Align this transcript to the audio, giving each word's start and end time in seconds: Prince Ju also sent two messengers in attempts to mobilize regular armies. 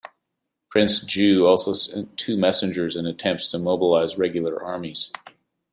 Prince 0.71 1.01
Ju 1.05 1.45
also 1.45 1.75
sent 1.75 2.17
two 2.17 2.35
messengers 2.35 2.95
in 2.95 3.05
attempts 3.05 3.45
to 3.45 3.59
mobilize 3.59 4.17
regular 4.17 4.59
armies. 4.63 5.13